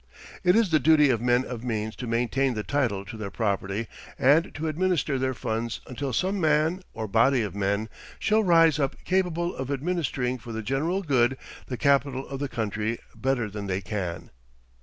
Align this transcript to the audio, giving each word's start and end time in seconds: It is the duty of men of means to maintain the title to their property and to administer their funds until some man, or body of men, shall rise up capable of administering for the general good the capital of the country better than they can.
It 0.43 0.55
is 0.55 0.71
the 0.71 0.79
duty 0.79 1.11
of 1.11 1.21
men 1.21 1.45
of 1.45 1.63
means 1.63 1.95
to 1.97 2.07
maintain 2.07 2.55
the 2.55 2.63
title 2.63 3.05
to 3.05 3.17
their 3.17 3.29
property 3.29 3.85
and 4.17 4.51
to 4.55 4.67
administer 4.67 5.19
their 5.19 5.35
funds 5.35 5.79
until 5.85 6.11
some 6.11 6.41
man, 6.41 6.81
or 6.95 7.07
body 7.07 7.43
of 7.43 7.53
men, 7.53 7.87
shall 8.17 8.43
rise 8.43 8.79
up 8.79 8.95
capable 9.05 9.55
of 9.55 9.69
administering 9.69 10.39
for 10.39 10.51
the 10.53 10.63
general 10.63 11.03
good 11.03 11.37
the 11.67 11.77
capital 11.77 12.27
of 12.29 12.39
the 12.39 12.49
country 12.49 12.97
better 13.15 13.47
than 13.47 13.67
they 13.67 13.81
can. 13.81 14.31